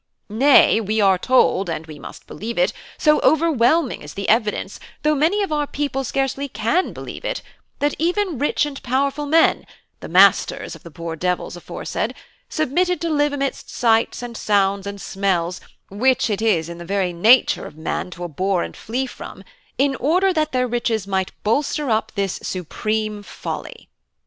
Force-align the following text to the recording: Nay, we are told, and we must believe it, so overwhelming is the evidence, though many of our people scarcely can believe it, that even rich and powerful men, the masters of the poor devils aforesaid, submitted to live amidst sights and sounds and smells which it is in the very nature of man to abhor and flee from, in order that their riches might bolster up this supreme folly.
Nay, 0.29 0.81
we 0.81 0.99
are 0.99 1.19
told, 1.19 1.69
and 1.69 1.85
we 1.85 1.99
must 1.99 2.25
believe 2.25 2.57
it, 2.57 2.73
so 2.97 3.19
overwhelming 3.19 4.01
is 4.01 4.15
the 4.15 4.29
evidence, 4.29 4.79
though 5.03 5.13
many 5.13 5.43
of 5.43 5.51
our 5.51 5.67
people 5.67 6.03
scarcely 6.03 6.47
can 6.47 6.91
believe 6.91 7.23
it, 7.23 7.43
that 7.77 7.93
even 7.99 8.39
rich 8.39 8.65
and 8.65 8.81
powerful 8.81 9.27
men, 9.27 9.63
the 9.99 10.07
masters 10.09 10.75
of 10.75 10.81
the 10.81 10.89
poor 10.89 11.15
devils 11.15 11.55
aforesaid, 11.55 12.15
submitted 12.49 12.99
to 13.01 13.11
live 13.11 13.31
amidst 13.31 13.69
sights 13.69 14.23
and 14.23 14.35
sounds 14.35 14.87
and 14.87 14.99
smells 14.99 15.61
which 15.91 16.31
it 16.31 16.41
is 16.41 16.67
in 16.67 16.79
the 16.79 16.83
very 16.83 17.13
nature 17.13 17.67
of 17.67 17.77
man 17.77 18.09
to 18.09 18.23
abhor 18.23 18.63
and 18.63 18.75
flee 18.75 19.05
from, 19.05 19.43
in 19.77 19.95
order 19.97 20.33
that 20.33 20.51
their 20.51 20.67
riches 20.67 21.05
might 21.05 21.31
bolster 21.43 21.91
up 21.91 22.11
this 22.15 22.39
supreme 22.41 23.21
folly. 23.21 23.87